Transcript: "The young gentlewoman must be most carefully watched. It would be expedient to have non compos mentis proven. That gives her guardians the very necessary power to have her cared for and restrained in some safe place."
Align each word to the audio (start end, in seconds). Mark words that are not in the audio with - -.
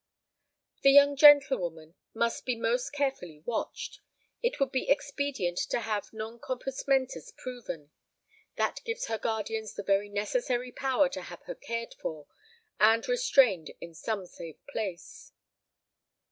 "The 0.81 0.89
young 0.89 1.15
gentlewoman 1.15 1.93
must 2.15 2.43
be 2.43 2.55
most 2.55 2.89
carefully 2.89 3.43
watched. 3.45 3.99
It 4.41 4.59
would 4.59 4.71
be 4.71 4.89
expedient 4.89 5.59
to 5.69 5.79
have 5.81 6.11
non 6.11 6.39
compos 6.39 6.87
mentis 6.87 7.31
proven. 7.37 7.91
That 8.55 8.79
gives 8.83 9.05
her 9.05 9.19
guardians 9.19 9.75
the 9.75 9.83
very 9.83 10.09
necessary 10.09 10.71
power 10.71 11.07
to 11.09 11.21
have 11.21 11.43
her 11.43 11.53
cared 11.53 11.93
for 12.01 12.25
and 12.79 13.07
restrained 13.07 13.75
in 13.79 13.93
some 13.93 14.25
safe 14.25 14.57
place." 14.69 15.33